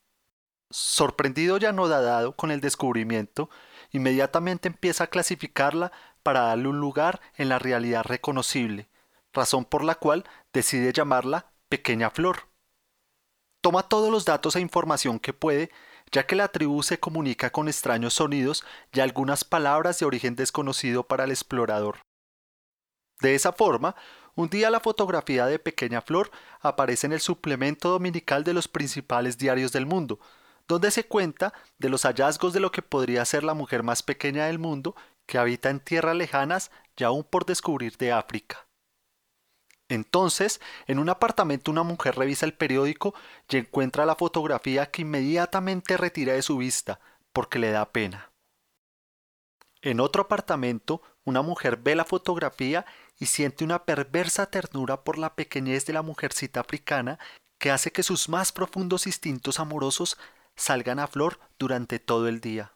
Sorprendido 0.70 1.56
y 1.58 1.64
anodadado 1.64 2.36
con 2.36 2.50
el 2.50 2.60
descubrimiento, 2.60 3.48
inmediatamente 3.90 4.68
empieza 4.68 5.04
a 5.04 5.06
clasificarla 5.06 5.92
para 6.22 6.40
darle 6.42 6.68
un 6.68 6.78
lugar 6.78 7.20
en 7.36 7.48
la 7.48 7.58
realidad 7.58 8.04
reconocible, 8.04 8.88
razón 9.32 9.64
por 9.64 9.82
la 9.82 9.94
cual 9.94 10.24
decide 10.52 10.92
llamarla 10.92 11.46
Pequeña 11.68 12.10
Flor. 12.10 12.48
Toma 13.62 13.82
todos 13.84 14.10
los 14.10 14.24
datos 14.24 14.56
e 14.56 14.60
información 14.60 15.18
que 15.18 15.32
puede, 15.32 15.70
ya 16.12 16.26
que 16.26 16.36
la 16.36 16.48
tribu 16.48 16.82
se 16.82 17.00
comunica 17.00 17.50
con 17.50 17.68
extraños 17.68 18.14
sonidos 18.14 18.64
y 18.92 19.00
algunas 19.00 19.44
palabras 19.44 19.98
de 19.98 20.06
origen 20.06 20.36
desconocido 20.36 21.04
para 21.04 21.24
el 21.24 21.30
explorador. 21.30 21.98
De 23.20 23.34
esa 23.34 23.52
forma, 23.52 23.96
un 24.34 24.48
día 24.48 24.70
la 24.70 24.80
fotografía 24.80 25.46
de 25.46 25.58
Pequeña 25.58 26.00
Flor 26.00 26.30
aparece 26.60 27.06
en 27.06 27.12
el 27.12 27.20
suplemento 27.20 27.90
dominical 27.90 28.44
de 28.44 28.54
los 28.54 28.68
principales 28.68 29.36
diarios 29.36 29.72
del 29.72 29.86
mundo, 29.86 30.20
donde 30.68 30.90
se 30.90 31.04
cuenta 31.04 31.52
de 31.78 31.88
los 31.88 32.02
hallazgos 32.02 32.52
de 32.52 32.60
lo 32.60 32.70
que 32.70 32.82
podría 32.82 33.24
ser 33.24 33.42
la 33.42 33.54
mujer 33.54 33.82
más 33.82 34.02
pequeña 34.02 34.46
del 34.46 34.58
mundo 34.58 34.94
que 35.26 35.38
habita 35.38 35.70
en 35.70 35.80
tierras 35.80 36.14
lejanas 36.14 36.70
y 36.96 37.04
aún 37.04 37.24
por 37.24 37.46
descubrir 37.46 37.96
de 37.96 38.12
África. 38.12 38.68
Entonces, 39.88 40.60
en 40.86 40.98
un 40.98 41.08
apartamento 41.08 41.70
una 41.70 41.82
mujer 41.82 42.14
revisa 42.16 42.44
el 42.44 42.52
periódico 42.52 43.14
y 43.48 43.56
encuentra 43.56 44.04
la 44.06 44.16
fotografía 44.16 44.90
que 44.90 45.02
inmediatamente 45.02 45.96
retira 45.96 46.34
de 46.34 46.42
su 46.42 46.58
vista, 46.58 47.00
porque 47.32 47.58
le 47.58 47.70
da 47.70 47.90
pena. 47.90 48.30
En 49.80 50.00
otro 50.00 50.22
apartamento, 50.22 51.02
una 51.28 51.42
mujer 51.42 51.76
ve 51.76 51.94
la 51.94 52.04
fotografía 52.04 52.86
y 53.18 53.26
siente 53.26 53.64
una 53.64 53.84
perversa 53.84 54.46
ternura 54.46 55.04
por 55.04 55.18
la 55.18 55.34
pequeñez 55.34 55.86
de 55.86 55.92
la 55.92 56.02
mujercita 56.02 56.60
africana 56.60 57.18
que 57.58 57.70
hace 57.70 57.92
que 57.92 58.02
sus 58.02 58.28
más 58.28 58.52
profundos 58.52 59.06
instintos 59.06 59.60
amorosos 59.60 60.16
salgan 60.56 60.98
a 60.98 61.06
flor 61.06 61.38
durante 61.58 61.98
todo 61.98 62.28
el 62.28 62.40
día. 62.40 62.72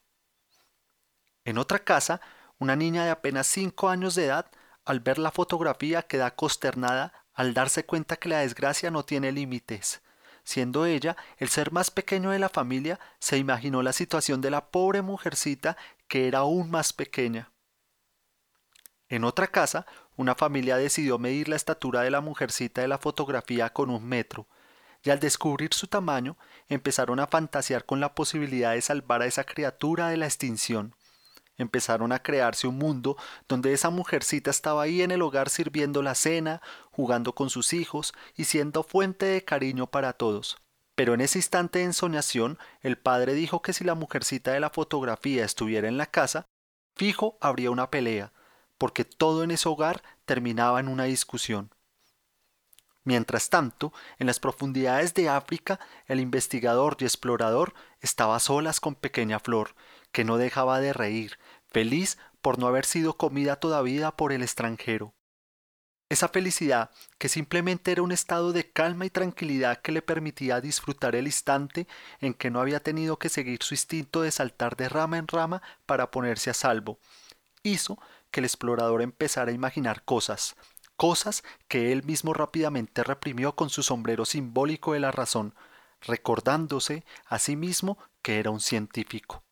En 1.45 1.59
otra 1.59 1.81
casa, 1.81 2.21
una 2.59 2.77
niña 2.77 3.05
de 3.05 3.11
apenas 3.11 3.47
cinco 3.47 3.89
años 3.89 4.15
de 4.15 4.27
edad, 4.27 4.51
al 4.85 5.01
ver 5.01 5.19
la 5.19 5.31
fotografía, 5.31 6.03
queda 6.03 6.35
consternada 6.35 7.13
al 7.33 7.55
darse 7.55 7.85
cuenta 7.87 8.17
que 8.17 8.29
la 8.29 8.41
desgracia 8.41 8.91
no 8.91 9.05
tiene 9.05 9.33
límites. 9.33 10.03
Siendo 10.45 10.87
ella 10.87 11.17
el 11.39 11.49
ser 11.49 11.73
más 11.73 11.91
pequeño 11.91 12.31
de 12.31 12.39
la 12.39 12.49
familia, 12.49 13.01
se 13.19 13.39
imaginó 13.39 13.83
la 13.83 13.93
situación 13.93 14.41
de 14.41 14.51
la 14.51 14.71
pobre 14.71 15.01
mujercita 15.01 15.77
que 16.09 16.29
era 16.29 16.41
aún 16.41 16.71
más 16.71 16.93
pequeña. 16.93 17.52
En 19.13 19.25
otra 19.25 19.49
casa, 19.49 19.85
una 20.17 20.35
familia 20.35 20.79
decidió 20.79 21.19
medir 21.19 21.47
la 21.47 21.57
estatura 21.57 22.01
de 22.01 22.11
la 22.11 22.23
mujercita 22.23 22.81
de 22.81 22.89
la 22.89 22.97
fotografía 22.97 23.69
con 23.69 23.91
un 23.91 24.07
metro, 24.07 24.47
y 25.05 25.11
al 25.11 25.21
descubrir 25.21 25.75
su 25.75 25.87
tamaño 25.87 26.39
empezaron 26.71 27.21
a 27.21 27.27
fantasear 27.27 27.85
con 27.85 28.01
la 28.01 28.15
posibilidad 28.15 28.73
de 28.73 28.81
salvar 28.81 29.21
a 29.21 29.27
esa 29.27 29.45
criatura 29.45 30.09
de 30.09 30.17
la 30.17 30.25
extinción. 30.25 30.95
Empezaron 31.59 32.11
a 32.11 32.23
crearse 32.23 32.67
un 32.67 32.79
mundo 32.79 33.19
donde 33.49 33.75
esa 33.75 33.91
mujercita 33.91 34.51
estaba 34.51 34.81
ahí 34.81 35.03
en 35.03 35.11
el 35.11 35.21
hogar 35.21 35.51
sirviendo 35.51 36.01
la 36.01 36.15
cena, 36.15 36.63
jugando 36.91 37.35
con 37.35 37.51
sus 37.51 37.75
hijos 37.75 38.15
y 38.35 38.45
siendo 38.45 38.83
fuente 38.83 39.27
de 39.27 39.45
cariño 39.45 39.89
para 39.89 40.15
todos. 40.15 40.57
Pero 40.95 41.13
en 41.13 41.21
ese 41.21 41.39
instante 41.39 41.81
de 41.81 41.85
ensoñación, 41.85 42.59
el 42.81 42.97
padre 42.97 43.35
dijo 43.35 43.61
que 43.61 43.75
si 43.75 43.85
la 43.85 43.95
mujercita 43.95 44.53
de 44.53 44.61
la 44.61 44.71
fotografía 44.71 45.45
estuviera 45.45 45.87
en 45.87 45.99
la 45.99 46.07
casa, 46.07 46.47
fijo 46.97 47.37
habría 47.43 47.71
una 47.71 47.91
pelea, 47.91 48.33
porque 48.83 49.05
todo 49.05 49.45
en 49.45 49.53
ese 49.53 49.69
hogar 49.69 50.03
terminaba 50.25 50.81
en 50.81 50.89
una 50.89 51.05
discusión. 51.05 51.71
Mientras 53.05 53.49
tanto, 53.49 53.93
en 54.19 54.27
las 54.27 54.41
profundidades 54.41 55.15
de 55.15 55.29
África, 55.29 55.79
el 56.09 56.19
investigador 56.19 56.97
y 56.99 57.05
explorador 57.05 57.75
estaba 58.01 58.35
a 58.35 58.41
solas 58.41 58.81
con 58.81 58.97
Pequeña 58.97 59.39
Flor, 59.39 59.77
que 60.11 60.25
no 60.25 60.37
dejaba 60.37 60.81
de 60.81 60.93
reír, 60.93 61.39
feliz 61.69 62.19
por 62.41 62.59
no 62.59 62.67
haber 62.67 62.85
sido 62.85 63.17
comida 63.17 63.55
todavía 63.55 64.11
por 64.11 64.33
el 64.33 64.43
extranjero. 64.43 65.15
Esa 66.09 66.27
felicidad, 66.27 66.91
que 67.19 67.29
simplemente 67.29 67.93
era 67.93 68.03
un 68.03 68.11
estado 68.11 68.53
de 68.53 68.69
calma 68.73 69.07
y 69.07 69.11
tranquilidad 69.11 69.81
que 69.81 69.93
le 69.93 70.03
permitía 70.03 70.61
disfrutar 70.61 71.15
el 71.15 71.27
instante 71.27 71.87
en 72.19 72.35
que 72.35 72.51
no 72.51 72.61
había 72.61 72.81
tenido 72.81 73.17
que 73.17 73.29
seguir 73.29 73.63
su 73.63 73.75
instinto 73.75 74.23
de 74.23 74.33
saltar 74.33 74.75
de 74.75 74.89
rama 74.89 75.19
en 75.19 75.29
rama 75.29 75.63
para 75.87 76.11
ponerse 76.11 76.51
a 76.51 76.55
salvo, 76.55 76.99
hizo 77.63 77.99
que 78.33 78.41
el 78.41 78.47
explorador 78.47 79.03
empezara 79.03 79.53
a 79.53 79.55
imaginar 79.55 80.03
cosas, 80.05 80.57
cosas 80.97 81.45
que 81.69 81.93
él 81.93 82.03
mismo 82.03 82.35
rápidamente 82.35 83.05
reprimió 83.05 83.55
con 83.55 83.71
su 83.71 83.85
sombrero 83.85 84.25
simbólico 84.25 84.95
de 84.95 85.01
la 85.01 85.13
razón, 85.13 85.55
recordándose 86.01 87.05
a 87.27 87.39
sí 87.39 87.55
mismo 87.55 87.99
que 88.23 88.41
era 88.41 88.51
un 88.51 88.61
científico. 88.61 89.45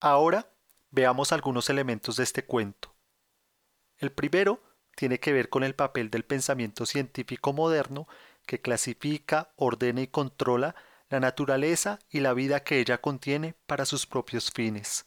Ahora 0.00 0.48
veamos 0.90 1.32
algunos 1.32 1.68
elementos 1.68 2.16
de 2.16 2.24
este 2.24 2.44
cuento. 2.44 2.94
El 3.96 4.12
primero 4.12 4.62
tiene 4.94 5.18
que 5.18 5.32
ver 5.32 5.48
con 5.48 5.64
el 5.64 5.74
papel 5.74 6.10
del 6.10 6.24
pensamiento 6.24 6.86
científico 6.86 7.52
moderno 7.52 8.06
que 8.48 8.62
clasifica, 8.62 9.52
ordena 9.56 10.00
y 10.00 10.06
controla 10.06 10.74
la 11.10 11.20
naturaleza 11.20 11.98
y 12.08 12.20
la 12.20 12.32
vida 12.32 12.64
que 12.64 12.80
ella 12.80 12.98
contiene 12.98 13.54
para 13.66 13.84
sus 13.84 14.06
propios 14.06 14.50
fines. 14.50 15.04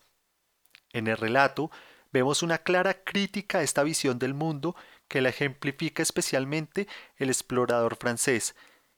En 0.94 1.08
el 1.08 1.18
relato 1.18 1.72
vemos 2.12 2.44
una 2.44 2.60
clara 2.60 3.04
crítica 3.04 3.58
a 3.58 3.64
esta 3.64 3.82
visión 3.82 4.20
del 4.20 4.36
mundo 4.36 4.76
que 5.08 5.22
la 5.22 5.30
ejemplifica 5.30 6.04
especialmente 6.04 6.88
el 7.18 7.30
explorador 7.30 7.96
francés, 7.96 8.56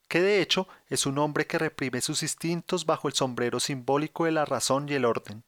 que 0.09 0.21
de 0.21 0.41
hecho 0.41 0.67
es 0.87 1.05
un 1.05 1.19
hombre 1.19 1.47
que 1.47 1.57
reprime 1.57 2.01
sus 2.01 2.21
instintos 2.21 2.85
bajo 2.85 3.07
el 3.07 3.13
sombrero 3.13 3.61
simbólico 3.61 4.25
de 4.25 4.33
la 4.33 4.43
razón 4.43 4.89
y 4.89 4.93
el 4.93 5.05
orden. 5.05 5.45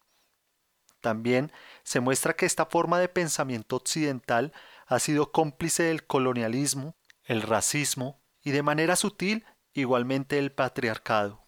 También 1.01 1.51
se 1.83 1.99
muestra 1.99 2.35
que 2.37 2.45
esta 2.45 2.65
forma 2.65 2.97
de 2.99 3.09
pensamiento 3.09 3.75
occidental 3.75 4.53
ha 4.87 4.99
sido 4.99 5.33
cómplice 5.33 5.83
del 5.83 6.07
colonialismo, 6.07 6.95
el 7.25 7.41
racismo 7.41 8.24
y 8.45 8.51
de 8.51 8.63
manera 8.63 8.95
sutil 8.95 9.43
igualmente 9.73 10.37
el 10.37 10.53
patriarcado. 10.53 11.43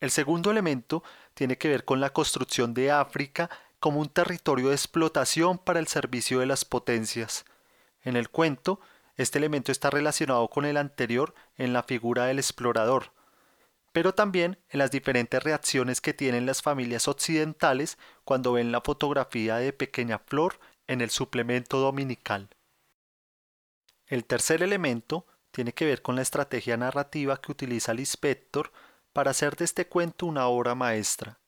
El 0.00 0.10
segundo 0.10 0.50
elemento 0.50 1.02
tiene 1.32 1.56
que 1.56 1.68
ver 1.68 1.84
con 1.84 2.00
la 2.00 2.10
construcción 2.10 2.74
de 2.74 2.90
África 2.90 3.48
como 3.78 4.00
un 4.00 4.08
territorio 4.08 4.68
de 4.68 4.74
explotación 4.74 5.58
para 5.58 5.78
el 5.78 5.86
servicio 5.86 6.40
de 6.40 6.46
las 6.46 6.64
potencias. 6.64 7.44
En 8.02 8.16
el 8.16 8.28
cuento, 8.28 8.80
este 9.16 9.38
elemento 9.38 9.70
está 9.70 9.90
relacionado 9.90 10.48
con 10.48 10.64
el 10.64 10.76
anterior 10.76 11.34
en 11.56 11.72
la 11.72 11.84
figura 11.84 12.26
del 12.26 12.40
explorador, 12.40 13.12
pero 13.92 14.14
también 14.14 14.58
en 14.70 14.80
las 14.80 14.90
diferentes 14.90 15.40
reacciones 15.40 16.00
que 16.00 16.14
tienen 16.14 16.46
las 16.46 16.62
familias 16.62 17.06
occidentales 17.06 17.96
cuando 18.24 18.52
ven 18.52 18.72
la 18.72 18.80
fotografía 18.80 19.56
de 19.56 19.72
Pequeña 19.72 20.18
Flor 20.18 20.58
en 20.88 21.00
el 21.00 21.10
suplemento 21.10 21.78
dominical. 21.78 22.48
El 24.12 24.26
tercer 24.26 24.62
elemento 24.62 25.26
tiene 25.52 25.72
que 25.72 25.86
ver 25.86 26.02
con 26.02 26.16
la 26.16 26.20
estrategia 26.20 26.76
narrativa 26.76 27.40
que 27.40 27.50
utiliza 27.50 27.92
el 27.92 28.00
inspector 28.00 28.70
para 29.14 29.30
hacer 29.30 29.56
de 29.56 29.64
este 29.64 29.88
cuento 29.88 30.26
una 30.26 30.48
obra 30.48 30.74
maestra. 30.74 31.40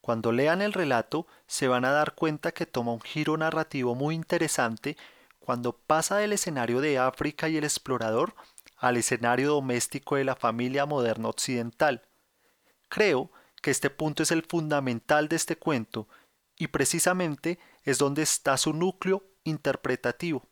Cuando 0.00 0.32
lean 0.32 0.62
el 0.62 0.72
relato 0.72 1.26
se 1.46 1.68
van 1.68 1.84
a 1.84 1.90
dar 1.90 2.14
cuenta 2.14 2.52
que 2.52 2.64
toma 2.64 2.94
un 2.94 3.02
giro 3.02 3.36
narrativo 3.36 3.94
muy 3.94 4.14
interesante 4.14 4.96
cuando 5.38 5.76
pasa 5.76 6.16
del 6.16 6.32
escenario 6.32 6.80
de 6.80 6.98
África 6.98 7.50
y 7.50 7.58
el 7.58 7.64
explorador 7.64 8.34
al 8.78 8.96
escenario 8.96 9.50
doméstico 9.50 10.16
de 10.16 10.24
la 10.24 10.36
familia 10.36 10.86
moderna 10.86 11.28
occidental. 11.28 12.00
Creo 12.88 13.30
que 13.60 13.70
este 13.70 13.90
punto 13.90 14.22
es 14.22 14.30
el 14.30 14.42
fundamental 14.42 15.28
de 15.28 15.36
este 15.36 15.56
cuento 15.56 16.08
y 16.56 16.68
precisamente 16.68 17.58
es 17.82 17.98
donde 17.98 18.22
está 18.22 18.56
su 18.56 18.72
núcleo 18.72 19.22
interpretativo. 19.44 20.48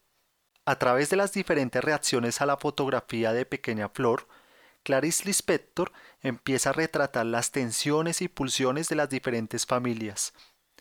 A 0.64 0.78
través 0.78 1.11
de 1.11 1.16
las 1.16 1.33
diferentes 1.33 1.83
reacciones 1.83 2.40
a 2.40 2.47
la 2.47 2.57
fotografía 2.57 3.33
de 3.33 3.45
Pequeña 3.45 3.88
Flor, 3.88 4.28
Clarice 4.85 5.25
Lispector 5.25 5.92
empieza 6.21 6.71
a 6.71 6.73
retratar 6.73 7.26
las 7.26 7.50
tensiones 7.50 8.23
y 8.23 8.28
pulsiones 8.28 8.88
de 8.88 8.95
las 8.95 9.09
diferentes 9.09 9.66
familias. 9.66 10.35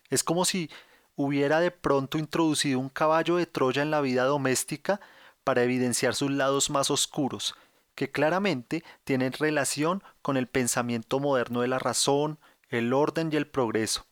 Es 0.08 0.22
como 0.22 0.44
si 0.44 0.70
hubiera 1.16 1.58
de 1.58 1.72
pronto 1.72 2.16
introducido 2.18 2.78
un 2.78 2.88
caballo 2.90 3.36
de 3.36 3.46
Troya 3.46 3.82
en 3.82 3.90
la 3.90 4.00
vida 4.00 4.24
doméstica 4.24 5.00
para 5.42 5.64
evidenciar 5.64 6.14
sus 6.14 6.30
lados 6.30 6.70
más 6.70 6.90
oscuros, 6.90 7.56
que 7.96 8.10
claramente 8.10 8.84
tienen 9.02 9.32
relación 9.32 10.04
con 10.22 10.36
el 10.36 10.46
pensamiento 10.46 11.18
moderno 11.18 11.60
de 11.60 11.68
la 11.68 11.80
razón, 11.80 12.38
el 12.68 12.92
orden 12.92 13.30
y 13.32 13.36
el 13.36 13.48
progreso. 13.48 14.06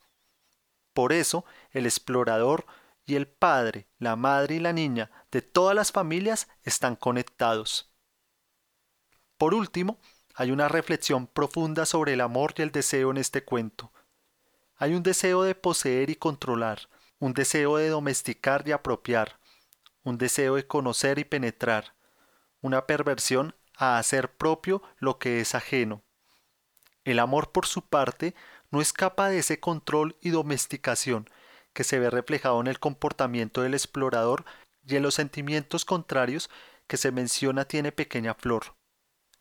Por 0.93 1.13
eso, 1.13 1.45
el 1.71 1.85
explorador 1.85 2.65
y 3.11 3.15
el 3.17 3.27
padre, 3.27 3.89
la 3.99 4.15
madre 4.15 4.55
y 4.55 4.59
la 4.61 4.71
niña 4.71 5.11
de 5.31 5.41
todas 5.41 5.75
las 5.75 5.91
familias 5.91 6.47
están 6.63 6.95
conectados. 6.95 7.91
Por 9.37 9.53
último, 9.53 9.99
hay 10.33 10.51
una 10.51 10.69
reflexión 10.69 11.27
profunda 11.27 11.85
sobre 11.85 12.13
el 12.13 12.21
amor 12.21 12.53
y 12.55 12.61
el 12.61 12.71
deseo 12.71 13.11
en 13.11 13.17
este 13.17 13.43
cuento. 13.43 13.91
Hay 14.77 14.93
un 14.93 15.03
deseo 15.03 15.43
de 15.43 15.55
poseer 15.55 16.09
y 16.09 16.15
controlar, 16.15 16.87
un 17.19 17.33
deseo 17.33 17.75
de 17.75 17.89
domesticar 17.89 18.65
y 18.65 18.71
apropiar, 18.71 19.41
un 20.03 20.17
deseo 20.17 20.55
de 20.55 20.65
conocer 20.65 21.19
y 21.19 21.25
penetrar, 21.25 21.95
una 22.61 22.87
perversión 22.87 23.55
a 23.75 23.97
hacer 23.97 24.31
propio 24.37 24.81
lo 24.99 25.19
que 25.19 25.41
es 25.41 25.53
ajeno. 25.53 26.01
El 27.03 27.19
amor, 27.19 27.51
por 27.51 27.65
su 27.65 27.81
parte, 27.81 28.35
no 28.69 28.79
escapa 28.79 29.27
de 29.27 29.39
ese 29.39 29.59
control 29.59 30.15
y 30.21 30.29
domesticación 30.29 31.27
que 31.73 31.83
se 31.83 31.99
ve 31.99 32.09
reflejado 32.09 32.59
en 32.61 32.67
el 32.67 32.79
comportamiento 32.79 33.61
del 33.61 33.73
explorador 33.73 34.45
y 34.85 34.95
en 34.95 35.03
los 35.03 35.15
sentimientos 35.15 35.85
contrarios 35.85 36.49
que 36.87 36.97
se 36.97 37.11
menciona 37.11 37.65
tiene 37.65 37.91
pequeña 37.91 38.33
flor. 38.33 38.75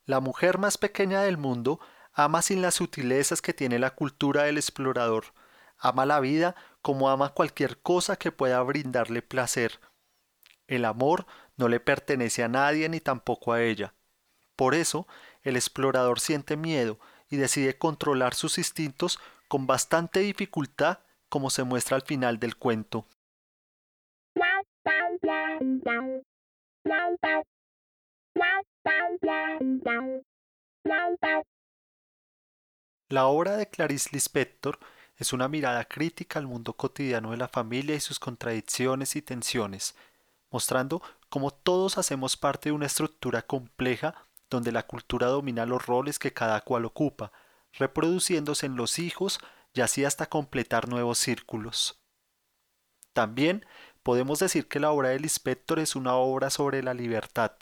La 0.05 0.21
mujer 0.21 0.59
más 0.59 0.79
pequeña 0.79 1.23
del 1.23 1.37
mundo 1.37 1.81
ama 2.13 2.43
sin 2.43 2.63
las 2.63 2.75
sutilezas 2.75 3.43
que 3.43 3.55
tiene 3.55 3.79
la 3.79 3.95
cultura 3.95 4.45
del 4.45 4.57
explorador, 4.57 5.25
ama 5.79 6.07
la 6.07 6.21
vida 6.21 6.55
como 6.83 7.11
ama 7.11 7.31
cualquier 7.31 7.79
cosa 7.79 8.17
que 8.17 8.33
pueda 8.33 8.63
brindarle 8.63 9.23
placer. 9.23 9.81
El 10.67 10.85
amor 10.85 11.27
no 11.57 11.69
le 11.69 11.81
pertenece 11.81 12.43
a 12.43 12.49
nadie 12.49 12.89
ni 12.89 13.01
tampoco 13.01 13.53
a 13.53 13.63
ella. 13.63 13.95
Por 14.57 14.75
eso, 14.75 15.07
el 15.43 15.57
explorador 15.57 16.21
siente 16.21 16.57
miedo 16.57 16.99
y 17.29 17.37
decide 17.37 17.79
controlar 17.79 18.35
sus 18.35 18.59
instintos 18.59 19.19
con 19.49 19.67
bastante 19.67 20.21
dificultad, 20.21 20.99
como 21.31 21.49
se 21.49 21.65
muestra 21.65 21.97
al 21.97 22.03
final 22.03 22.39
del 22.39 22.57
cuento. 22.57 23.07
La 33.09 33.27
obra 33.27 33.57
de 33.57 33.67
Clarice 33.67 34.11
Lispector 34.13 34.79
es 35.17 35.33
una 35.33 35.49
mirada 35.49 35.85
crítica 35.85 36.39
al 36.39 36.47
mundo 36.47 36.75
cotidiano 36.75 37.31
de 37.31 37.37
la 37.37 37.49
familia 37.49 37.95
y 37.95 38.01
sus 38.01 38.19
contradicciones 38.19 39.17
y 39.17 39.23
tensiones, 39.23 39.95
mostrando 40.51 41.03
cómo 41.29 41.51
todos 41.51 41.99
hacemos 41.99 42.37
parte 42.37 42.69
de 42.69 42.75
una 42.75 42.87
estructura 42.87 43.43
compleja 43.43 44.27
donde 44.49 44.73
la 44.73 44.87
cultura 44.87 45.29
domina 45.29 45.67
los 45.67 45.87
roles 45.87 46.19
que 46.19 46.33
cada 46.33 46.61
cual 46.63 46.85
ocupa, 46.85 47.33
reproduciéndose 47.73 48.67
en 48.67 48.77
los 48.77 48.99
hijos 48.99 49.41
y 49.73 49.81
así 49.81 50.05
hasta 50.05 50.27
completar 50.27 50.89
nuevos 50.89 51.19
círculos. 51.19 52.01
También 53.13 53.67
podemos 54.03 54.39
decir 54.39 54.69
que 54.69 54.81
la 54.81 54.91
obra 54.91 55.11
del 55.11 55.23
Lispector 55.23 55.79
es 55.79 55.97
una 55.97 56.15
obra 56.15 56.51
sobre 56.51 56.83
la 56.83 56.95
libertad, 56.95 57.53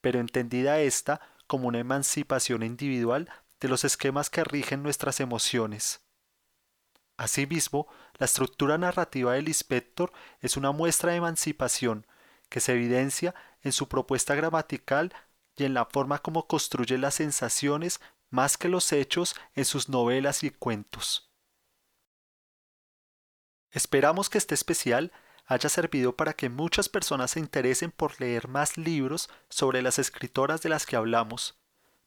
pero 0.00 0.20
entendida 0.20 0.80
esta 0.80 1.20
como 1.46 1.68
una 1.68 1.78
emancipación 1.78 2.62
individual 2.62 3.30
de 3.60 3.68
los 3.68 3.84
esquemas 3.84 4.30
que 4.30 4.44
rigen 4.44 4.82
nuestras 4.82 5.20
emociones. 5.20 6.00
Asimismo, 7.16 7.86
la 8.18 8.26
estructura 8.26 8.78
narrativa 8.78 9.34
del 9.34 9.48
inspector 9.48 10.12
es 10.40 10.56
una 10.56 10.72
muestra 10.72 11.12
de 11.12 11.18
emancipación 11.18 12.06
que 12.48 12.60
se 12.60 12.72
evidencia 12.72 13.34
en 13.62 13.72
su 13.72 13.88
propuesta 13.88 14.34
gramatical 14.34 15.14
y 15.56 15.64
en 15.64 15.74
la 15.74 15.84
forma 15.84 16.18
como 16.18 16.46
construye 16.46 16.98
las 16.98 17.14
sensaciones 17.14 18.00
más 18.30 18.56
que 18.56 18.68
los 18.68 18.92
hechos 18.92 19.36
en 19.54 19.64
sus 19.64 19.88
novelas 19.88 20.42
y 20.42 20.50
cuentos. 20.50 21.31
Esperamos 23.72 24.30
que 24.30 24.38
este 24.38 24.54
especial 24.54 25.12
haya 25.46 25.68
servido 25.68 26.14
para 26.14 26.34
que 26.34 26.48
muchas 26.48 26.88
personas 26.88 27.32
se 27.32 27.40
interesen 27.40 27.90
por 27.90 28.20
leer 28.20 28.46
más 28.46 28.76
libros 28.76 29.28
sobre 29.48 29.82
las 29.82 29.98
escritoras 29.98 30.62
de 30.62 30.68
las 30.68 30.86
que 30.86 30.96
hablamos, 30.96 31.58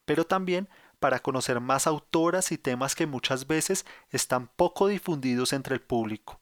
pero 0.06 0.25
también 0.25 0.69
para 0.99 1.19
conocer 1.19 1.60
más 1.60 1.88
autoras 1.88 2.51
y 2.51 2.58
temas 2.58 2.95
que 2.95 3.08
muchas 3.08 3.47
veces 3.47 3.86
están 4.10 4.47
poco 4.47 4.88
difundidos 4.88 5.54
entre 5.54 5.75
el 5.75 5.82
público. 5.82 6.39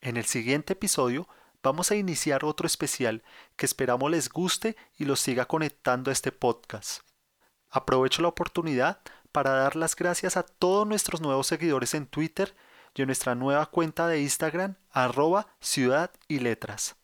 En 0.00 0.16
el 0.16 0.24
siguiente 0.26 0.74
episodio 0.74 1.26
vamos 1.62 1.90
a 1.90 1.96
iniciar 1.96 2.44
otro 2.44 2.66
especial 2.66 3.22
que 3.56 3.66
esperamos 3.66 4.10
les 4.10 4.28
guste 4.28 4.76
y 4.98 5.06
los 5.06 5.20
siga 5.20 5.46
conectando 5.46 6.10
a 6.10 6.12
este 6.12 6.30
podcast. 6.30 7.02
Aprovecho 7.70 8.20
la 8.20 8.28
oportunidad 8.28 9.00
para 9.32 9.50
dar 9.50 9.74
las 9.74 9.96
gracias 9.96 10.36
a 10.36 10.42
todos 10.42 10.86
nuestros 10.86 11.20
nuevos 11.20 11.46
seguidores 11.46 11.94
en 11.94 12.06
Twitter 12.06 12.54
y 12.94 13.02
en 13.02 13.06
nuestra 13.06 13.34
nueva 13.34 13.66
cuenta 13.66 14.06
de 14.06 14.20
Instagram 14.20 14.76
arroba 14.90 15.46
ciudad 15.60 16.10
y 16.28 16.38
letras. 16.38 16.96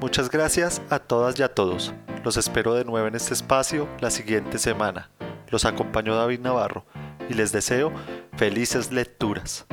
Muchas 0.00 0.30
gracias 0.30 0.80
a 0.88 0.98
todas 0.98 1.38
y 1.38 1.42
a 1.42 1.54
todos. 1.54 1.92
Los 2.24 2.36
espero 2.36 2.74
de 2.74 2.84
nuevo 2.84 3.06
en 3.06 3.14
este 3.14 3.34
espacio 3.34 3.88
la 4.00 4.10
siguiente 4.10 4.58
semana. 4.58 5.10
Los 5.50 5.64
acompañó 5.64 6.14
David 6.14 6.40
Navarro 6.40 6.86
y 7.28 7.34
les 7.34 7.52
deseo 7.52 7.92
felices 8.36 8.92
lecturas. 8.92 9.66